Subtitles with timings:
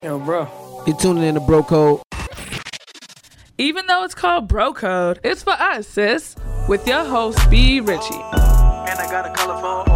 [0.00, 0.46] Yo, bro.
[0.86, 2.00] You're tuning in to Bro Code.
[3.58, 6.36] Even though it's called Bro Code, it's for us, sis.
[6.68, 7.80] With your host, B.
[7.80, 8.14] Richie.
[8.14, 9.87] And I got a colorful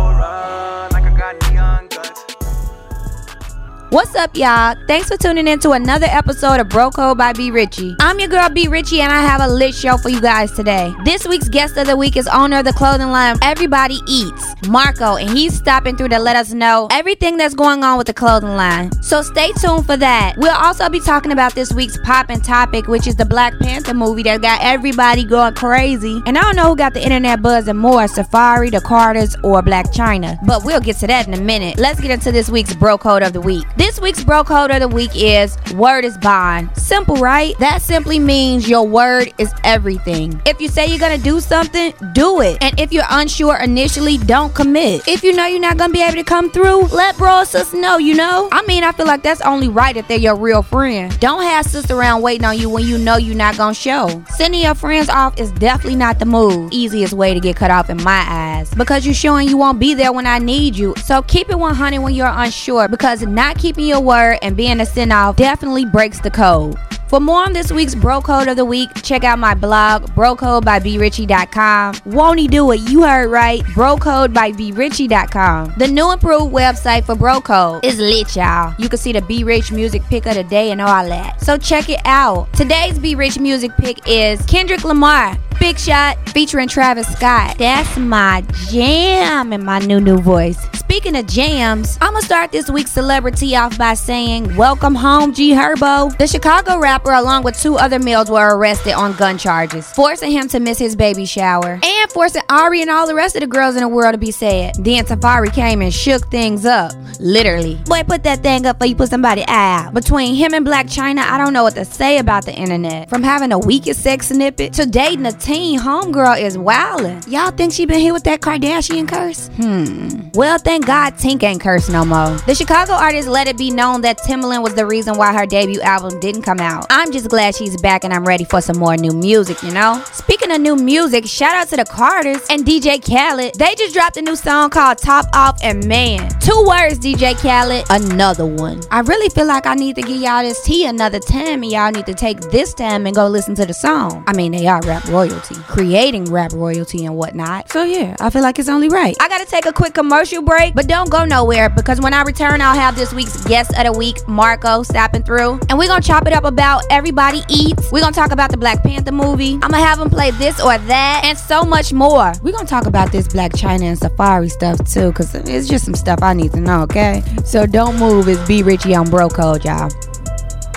[3.93, 4.75] What's up, y'all?
[4.87, 7.95] Thanks for tuning in to another episode of Bro Code by B Richie.
[8.01, 10.95] I'm your girl B Richie, and I have a lit show for you guys today.
[11.05, 15.17] This week's guest of the week is owner of the clothing line Everybody Eats, Marco,
[15.17, 18.57] and he's stopping through to let us know everything that's going on with the clothing
[18.57, 18.91] line.
[19.03, 20.39] So stay tuned for that.
[20.39, 24.23] We'll also be talking about this week's poppin' topic, which is the Black Panther movie
[24.23, 26.23] that got everybody going crazy.
[26.25, 29.93] And I don't know who got the internet buzzing more, Safaree, the Carters, or Blac
[29.93, 30.39] Chyna.
[30.47, 31.77] But we'll get to that in a minute.
[31.79, 33.67] Let's get into this week's Bro Code of the week.
[33.83, 36.71] This week's bro code of the week is word is bond.
[36.77, 37.59] Simple, right?
[37.59, 40.41] That simply means your word is everything.
[40.47, 42.59] If you say you're gonna do something, do it.
[42.61, 45.03] And if you're unsure initially, don't commit.
[45.09, 47.99] If you know you're not gonna be able to come through, let bro sis know,
[47.99, 48.49] you know?
[48.53, 51.19] I mean, I feel like that's only right if they're your real friend.
[51.19, 54.23] Don't have sis around waiting on you when you know you're not gonna show.
[54.29, 56.73] Sending your friends off is definitely not the move.
[56.73, 58.73] Easiest way to get cut off in my eyes.
[58.75, 60.95] Because you're showing you won't be there when I need you.
[61.03, 64.87] So keep it 100 when you're unsure because not keeping your word and being a
[64.87, 66.77] send off definitely breaks the code.
[67.13, 70.65] For more on this week's Bro Code of the Week, check out my blog, brocode
[70.65, 71.97] by brichie.com.
[72.07, 72.89] Won't he do it?
[72.89, 73.61] You heard right.
[73.75, 75.75] Brocode by brichie.com.
[75.77, 78.75] The new improved website for Bro Code is lit, y'all.
[78.79, 81.39] You can see the Be Rich music pick of the day and all that.
[81.43, 82.51] So check it out.
[82.55, 85.37] Today's Be Rich music pick is Kendrick Lamar.
[85.61, 87.59] Big Shot featuring Travis Scott.
[87.59, 90.59] That's my jam in my new new voice.
[90.93, 95.53] Speaking of jams, I'm gonna start this week's celebrity off by saying, Welcome home, G
[95.53, 96.15] Herbo.
[96.19, 100.49] The Chicago rapper, along with two other males, were arrested on gun charges, forcing him
[100.49, 103.75] to miss his baby shower and forcing Ari and all the rest of the girls
[103.75, 104.75] in the world to be sad.
[104.75, 106.93] Then Safaree came and shook things up.
[107.19, 107.77] Literally.
[107.87, 109.95] Boy, put that thing up or you put somebody out.
[109.95, 113.09] Between him and Blac Chyna, I don't know what to say about the internet.
[113.09, 117.27] From having the weakest sex snippet to dating a teen homegirl is wildin'.
[117.31, 119.49] Y'all think she been hit with that Kardashian curse?
[119.57, 120.29] Hmm.
[120.35, 122.37] Well, thank God Tink ain't cursed no more.
[122.47, 125.81] The Chicago artist let it be known that Timbaland was the reason why her debut
[125.81, 126.87] album didn't come out.
[126.91, 130.03] I'm just glad she's back and I'm ready for some more new music, you know?
[130.13, 133.55] Speaking of new music, shout out to the Carters and DJ Khaled.
[133.55, 136.29] They just dropped a new song called Top Off and Man.
[136.41, 138.81] Two words, DJ Khaled, another one.
[138.91, 141.91] I really feel like I need to give y'all this tea another time and y'all
[141.91, 144.25] need to take this time and go listen to the song.
[144.27, 147.71] I mean, they are rap royalty, creating rap royalty and whatnot.
[147.71, 149.17] So yeah, I feel like it's only right.
[149.21, 152.61] I gotta take a quick commercial break, but don't go nowhere because when I return,
[152.61, 155.61] I'll have this week's guest of the week, Marco, stopping through.
[155.69, 157.91] And we're gonna chop it up about Everybody Eats.
[157.93, 159.55] We're gonna talk about the Black Panther movie.
[159.55, 162.33] I'm gonna have him play this or that and so much more.
[162.43, 165.95] We're gonna talk about this Blac Chyna and Safaree stuff too, because it's just some
[165.95, 167.23] stuff I need to know, okay?
[167.45, 169.91] So don't move, it's B Richie on Bro Code, y'all.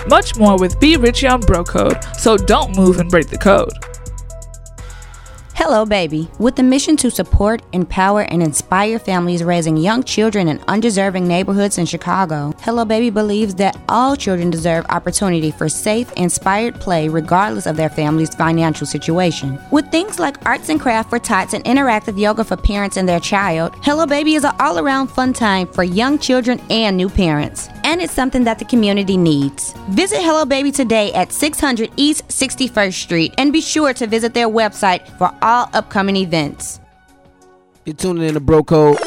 [0.08, 0.96] Much more with B.
[0.96, 3.72] Richie on Bro Code, so don't move and break the code.
[5.56, 6.28] Hello, baby.
[6.38, 11.78] With the mission to support, empower, and inspire families raising young children in undeserving neighborhoods
[11.78, 17.64] in Chicago, Hello Baby believes that all children deserve opportunity for safe, inspired play regardless
[17.64, 19.58] of their family's financial situation.
[19.70, 23.18] With things like arts and craft for tots and interactive yoga for parents and their
[23.18, 27.70] child, Hello Baby is an all around fun time for young children and new parents.
[27.82, 29.72] And it's something that the community needs.
[29.88, 34.50] Visit Hello Baby today at 600 East 61st Street and be sure to visit their
[34.50, 36.80] website for upcoming events.
[37.84, 38.98] You're tuning in to Bro Code.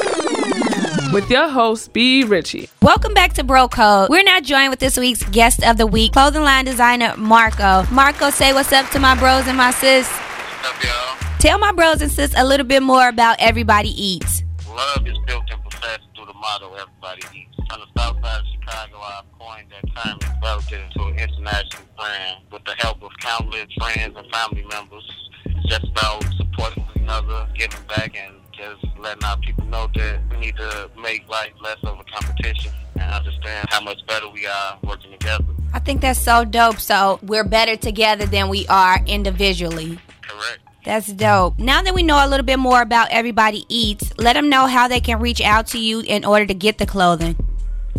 [1.11, 2.23] With your host, B.
[2.23, 2.69] Richie.
[2.81, 4.09] Welcome back to Bro Code.
[4.09, 7.83] We're now joined with this week's guest of the week, clothing line designer Marco.
[7.91, 10.07] Marco, say what's up to my bros and my sis.
[10.07, 11.37] What's up, y'all?
[11.39, 14.43] Tell my bros and sis a little bit more about Everybody Eats.
[14.69, 17.57] Love is built and professed through the motto everybody eats.
[17.71, 21.19] On the south side of Chicago, I've coined that term and developed it into an
[21.19, 25.28] international brand with the help of countless friends and family members.
[25.69, 30.37] Just about supporting one another, giving back, and just letting our people know that we
[30.37, 34.79] need to make life less of a competition and understand how much better we are
[34.83, 35.45] working together.
[35.71, 36.79] I think that's so dope.
[36.79, 39.99] So we're better together than we are individually.
[40.23, 40.59] Correct.
[40.85, 41.59] That's dope.
[41.59, 44.87] Now that we know a little bit more about Everybody Eats, let them know how
[44.87, 47.35] they can reach out to you in order to get the clothing.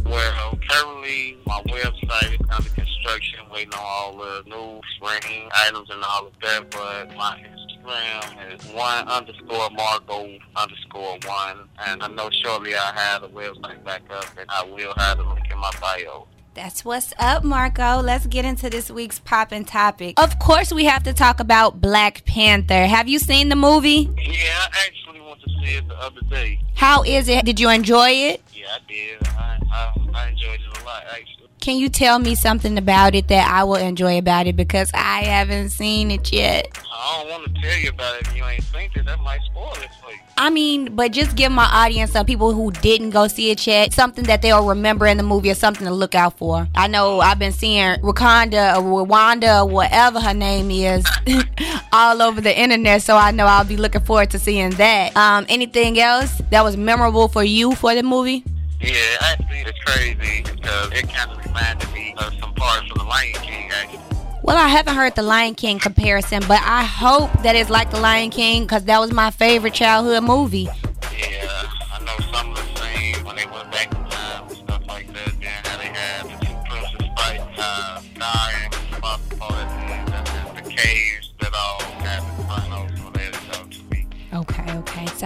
[0.04, 6.02] Well, currently my website is under construction, waiting on all the new spring items and
[6.02, 6.70] all of that.
[6.70, 7.40] But my
[7.80, 13.82] Instagram is one underscore Marco underscore one, and I know shortly I have the website
[13.84, 16.26] back up, and I will have the link in my bio.
[16.54, 18.00] That's what's up, Marco.
[18.00, 20.20] Let's get into this week's poppin' topic.
[20.20, 22.86] Of course, we have to talk about Black Panther.
[22.86, 24.10] Have you seen the movie?
[24.18, 26.60] Yeah, I actually went to see it the other day.
[26.74, 27.44] How is it?
[27.44, 28.42] Did you enjoy it?
[28.52, 29.28] Yeah, I did.
[29.28, 31.49] I, I, I enjoyed it a lot, actually.
[31.60, 35.24] Can you tell me something about it that I will enjoy about it because I
[35.24, 36.66] haven't seen it yet?
[36.90, 39.04] I don't want to tell you about it if you ain't seen it.
[39.04, 40.18] That might spoil it for you.
[40.38, 43.92] I mean, but just give my audience some people who didn't go see it yet
[43.92, 46.66] something that they'll remember in the movie or something to look out for.
[46.74, 51.04] I know I've been seeing Wakanda or Rwanda or whatever her name is
[51.92, 55.14] all over the internet, so I know I'll be looking forward to seeing that.
[55.14, 58.44] Um, anything else that was memorable for you for the movie?
[58.80, 63.04] Yeah, actually, it's crazy because it kind of reminded me of some parts from The
[63.04, 64.00] Lion King, actually.
[64.42, 68.00] Well, I haven't heard the Lion King comparison, but I hope that it's like the
[68.00, 70.68] Lion King because that was my favorite childhood movie.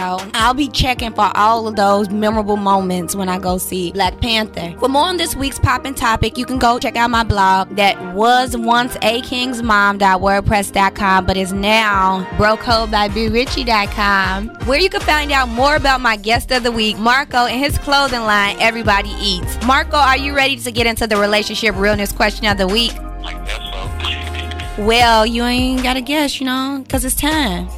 [0.04, 4.20] So I'll be checking for all of those memorable moments when I go see Black
[4.20, 4.78] Panther.
[4.78, 8.14] For more on this week's popping topic, you can go check out my blog that
[8.14, 15.32] was once a king's mom.wordpress.com, but is now brocode by britchie.com, where you can find
[15.32, 19.64] out more about my guest of the week, Marco, and his clothing line, Everybody Eats.
[19.64, 22.92] Marco, are you ready to get into the relationship realness question of the week?
[23.24, 24.84] I guess so.
[24.84, 27.68] Well, you ain't gotta guess, you know, because it's time.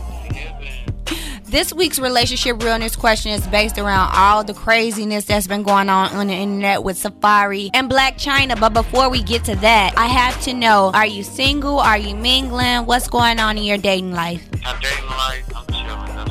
[1.48, 6.10] This week's relationship realness question is based around all the craziness that's been going on
[6.10, 8.58] on the internet with Safaree and Blac Chyna.
[8.58, 11.78] But before we get to that, I have to know are you single?
[11.78, 12.86] Are you mingling?
[12.86, 14.44] What's going on in your dating life?
[14.64, 16.16] My dating life, I'm chilling.
[16.16, 16.30] That's.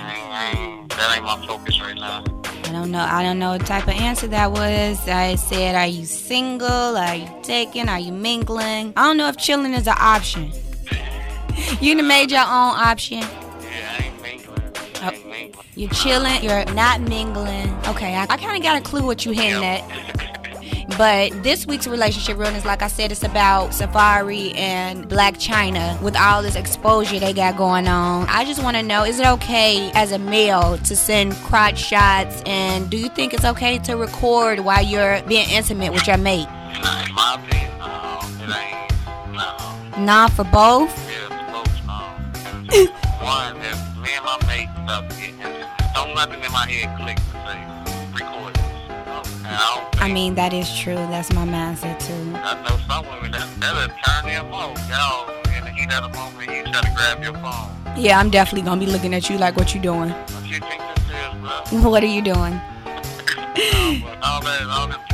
[0.00, 2.22] I ain't, I that ain't my focus right now.
[2.62, 3.00] I don't know.
[3.00, 5.08] I don't know what type of answer that was.
[5.08, 6.96] I said, Are you single?
[6.96, 7.88] Are you taking?
[7.88, 8.92] Are you mingling?
[8.96, 10.52] I don't know if chilling is an option.
[11.80, 13.24] You done made your own option.
[15.78, 16.42] You're chilling.
[16.42, 17.72] You're not mingling.
[17.86, 19.84] Okay, I, I kind of got a clue what you hinting at.
[20.98, 26.16] But this week's relationship realness, like I said, it's about Safaree and Blac Chyna with
[26.16, 28.26] all this exposure they got going on.
[28.28, 32.42] I just want to know is it okay as a male to send crotch shots?
[32.44, 36.48] And do you think it's okay to record while you're being intimate with your mate?
[39.96, 40.92] Nah, for both?
[41.08, 42.90] Yeah, it's both.
[43.22, 43.58] One,
[44.02, 45.17] me and my mate intimate,
[46.04, 47.58] don't nothing in my head click to say,
[48.14, 48.62] record this.
[49.44, 50.94] I I mean, that is true.
[50.94, 52.14] That's my mindset too.
[52.36, 54.78] I know some women that, that'll turn them off.
[54.88, 58.00] Y'all, in the heat of the moment, you try to grab your phone.
[58.00, 60.10] Yeah, I'm definitely gonna be looking at you like, what you doing?
[60.10, 61.82] What you is?
[61.84, 62.60] What are you doing?
[62.84, 65.07] But all that, all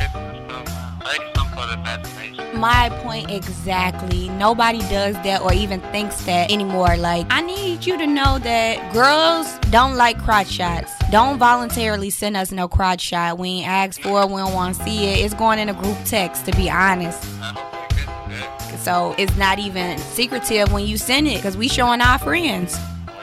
[2.55, 4.29] My point exactly.
[4.29, 6.97] Nobody does that or even thinks that anymore.
[6.97, 10.91] Like, I need you to know that girls don't like crotch shots.
[11.11, 13.37] Don't voluntarily send us no crotch shot.
[13.37, 14.29] We ain't asked for it.
[14.29, 15.25] We don't want to see it.
[15.25, 17.23] It's going in a group text, to be honest.
[17.41, 18.79] I hope they get that.
[18.79, 22.77] So it's not even secretive when you send it because we showing our friends.
[23.07, 23.17] Well,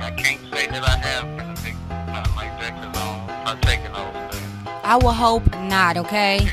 [0.00, 3.92] I can't say that I have anything uh, like that because I don't partake in
[3.92, 4.68] those things.
[4.84, 6.48] I will hope not, okay?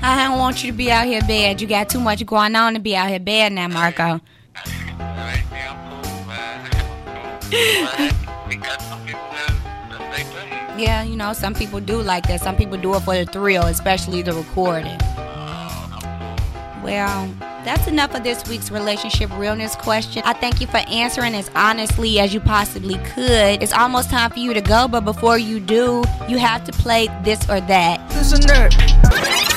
[0.00, 1.60] I don't want you to be out here bad.
[1.60, 4.20] You got too much going on to be out here bad now, Marco.
[4.54, 6.70] Yeah, I'm cool, man.
[6.72, 8.48] I'm cool, man.
[8.48, 9.54] We got some people that,
[9.90, 10.80] that they think.
[10.80, 12.40] Yeah, you know, some people do like that.
[12.40, 14.96] Some people do it for the thrill, especially the recording.
[15.16, 16.84] I'm cool.
[16.84, 17.28] Well,
[17.64, 20.22] that's enough of this week's relationship realness question.
[20.24, 23.62] I thank you for answering as honestly as you possibly could.
[23.62, 27.08] It's almost time for you to go, but before you do, you have to play
[27.24, 28.08] this or that.
[28.10, 29.54] This and that.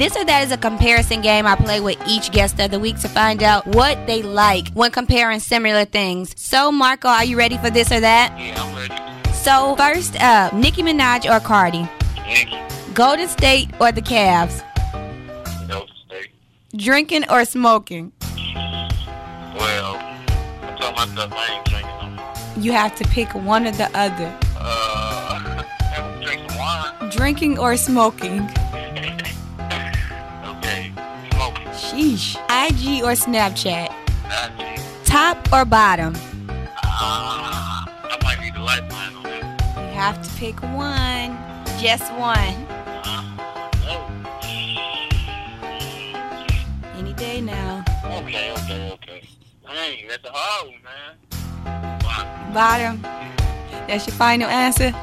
[0.00, 2.98] This or that is a comparison game I play with each guest of the week
[3.00, 6.32] to find out what they like when comparing similar things.
[6.40, 8.34] So, Marco, are you ready for this or that?
[8.40, 9.34] Yeah, I'm ready.
[9.34, 11.86] So, first up, Nicki Minaj or Cardi?
[12.26, 12.56] Nicki,
[12.94, 14.64] Golden State or the Cavs?
[15.68, 16.30] Golden State.
[16.74, 18.10] Drinking or smoking?
[18.24, 19.96] Well,
[20.62, 22.62] I told myself I ain't drinking no.
[22.62, 24.34] You have to pick one or the other.
[24.56, 25.64] Uh,
[25.98, 27.10] I'm drink some wine.
[27.10, 28.50] Drinking or smoking?
[32.00, 33.92] IG or Snapchat?
[34.58, 35.04] It.
[35.04, 36.14] Top or bottom?
[36.48, 39.60] Uh, I might need a lifeline on that.
[39.76, 41.36] You have to pick one.
[41.78, 42.38] Just one.
[43.04, 43.36] Uh,
[46.96, 47.84] Any day now.
[48.04, 49.22] Okay, okay, okay.
[49.66, 51.98] Dang, that's a hard one, man.
[52.02, 52.50] Wow.
[52.54, 53.02] Bottom.
[53.86, 54.94] That's your final answer?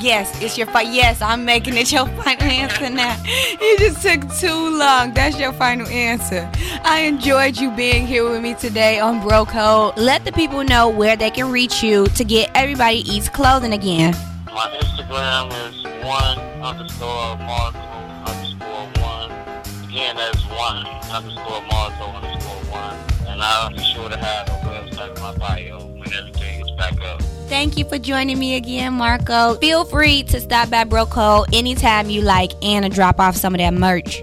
[0.00, 3.22] Yes, it's your fi- yes, I'm making it your final answer now.
[3.60, 5.12] You just took too long.
[5.12, 6.50] That's your final answer.
[6.84, 9.98] I enjoyed you being here with me today on Bro Code.
[9.98, 14.14] Let the people know where they can reach you to get everybody eats clothing again.
[14.46, 17.78] My Instagram is one underscore Marco
[18.24, 19.30] underscore one.
[19.86, 22.96] Again, that's one underscore Marco underscore one.
[23.28, 26.59] And I'll be sure to have a website in my bio when everything.
[27.50, 29.56] Thank you for joining me again, Marco.
[29.56, 33.58] Feel free to stop by Broco anytime you like and to drop off some of
[33.58, 34.22] that merch.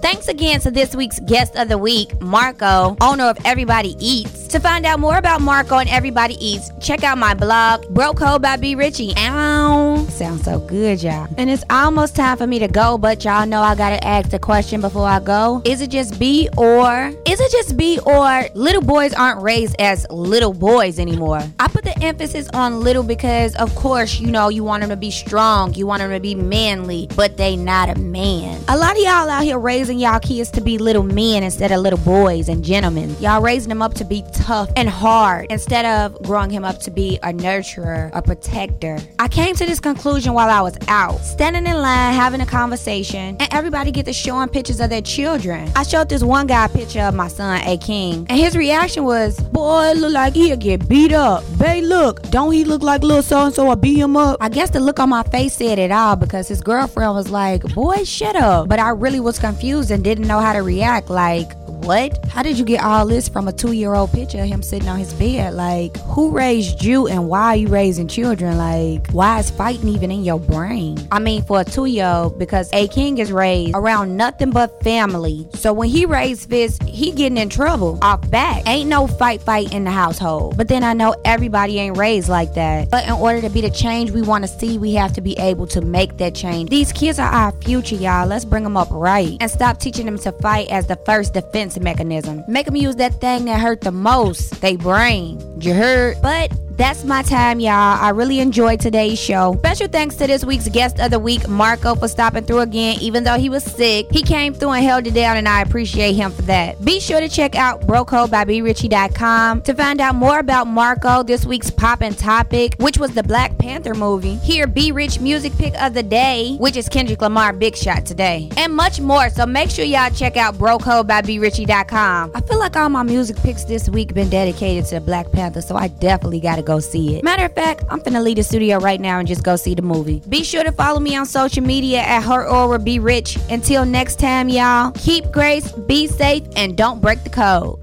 [0.00, 4.47] Thanks again to this week's guest of the week, Marco, owner of Everybody Eats.
[4.48, 8.56] To find out more about Marco and Everybody Eats, check out my blog, Broco by
[8.56, 9.12] B Richie.
[9.18, 10.06] Ow.
[10.08, 11.28] Sounds so good, y'all.
[11.36, 14.38] And it's almost time for me to go, but y'all know I gotta ask the
[14.38, 15.60] question before I go.
[15.66, 20.06] Is it just B or is it just B or little boys aren't raised as
[20.08, 21.42] little boys anymore?
[21.60, 24.96] I put the emphasis on little because of course, you know, you want them to
[24.96, 28.58] be strong, you want them to be manly, but they not a man.
[28.68, 31.80] A lot of y'all out here raising y'all kids to be little men instead of
[31.80, 33.14] little boys and gentlemen.
[33.20, 36.90] Y'all raising them up to be tough and hard instead of growing him up to
[36.90, 38.98] be a nurturer, a protector.
[39.18, 43.36] I came to this conclusion while I was out, standing in line having a conversation,
[43.40, 45.70] and everybody get to showing pictures of their children.
[45.76, 49.04] I showed this one guy a picture of my son, A King, and his reaction
[49.04, 51.44] was, Boy, look like he'll get beat up.
[51.58, 53.68] Babe, look, don't he look like little so and so?
[53.70, 54.38] I beat him up.
[54.40, 57.62] I guess the look on my face said it all because his girlfriend was like,
[57.74, 58.68] Boy, shut up.
[58.68, 61.10] But I really was confused and didn't know how to react.
[61.10, 61.52] Like,
[61.88, 62.22] what?
[62.26, 64.90] How did you get all this from a two year old picture of him sitting
[64.90, 65.54] on his bed?
[65.54, 68.58] Like, who raised you and why are you raising children?
[68.58, 70.98] Like, why is fighting even in your brain?
[71.10, 74.82] I mean, for a two year old, because A King is raised around nothing but
[74.82, 75.48] family.
[75.54, 78.68] So when he raised fists, he getting in trouble off back.
[78.68, 80.58] Ain't no fight fight in the household.
[80.58, 82.90] But then I know everybody ain't raised like that.
[82.90, 85.32] But in order to be the change we want to see, we have to be
[85.38, 86.68] able to make that change.
[86.68, 88.26] These kids are our future, y'all.
[88.26, 91.77] Let's bring them up right and stop teaching them to fight as the first defense
[91.82, 92.44] mechanism.
[92.48, 95.57] Make them use that thing that hurt the most, they brain.
[95.60, 96.16] You heard?
[96.22, 97.72] But that's my time, y'all.
[97.72, 99.56] I really enjoyed today's show.
[99.58, 102.98] Special thanks to this week's guest of the week, Marco, for stopping through again.
[103.00, 106.12] Even though he was sick, he came through and held it down, and I appreciate
[106.12, 106.82] him for that.
[106.84, 111.44] Be sure to check out Broco by BRichie.com to find out more about Marco, this
[111.44, 114.36] week's poppin' topic, which was the Black Panther movie.
[114.36, 118.50] Hear Be Rich music pick of the day, which is Kendrick Lamar Big Shot today,
[118.56, 119.30] and much more.
[119.30, 122.30] So make sure y'all check out Broco by BRichie.com.
[122.36, 125.76] I feel like all my music picks this week been dedicated to Black Panther, so
[125.76, 127.24] I definitely gotta go see it.
[127.24, 129.82] Matter of fact, I'm finna leave the studio right now and just go see the
[129.82, 130.22] movie.
[130.28, 133.38] Be sure to follow me on social media at her aura be rich.
[133.50, 137.78] Until next time, y'all, keep grace, be safe, and don't break the code.